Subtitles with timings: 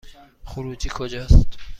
[0.45, 1.57] خروجی کجاست؟